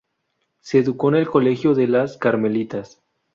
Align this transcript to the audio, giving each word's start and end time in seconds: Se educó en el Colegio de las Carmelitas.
Se 0.61 0.79
educó 0.79 1.09
en 1.09 1.17
el 1.17 1.29
Colegio 1.29 1.75
de 1.75 1.85
las 1.85 2.17
Carmelitas. 2.17 3.03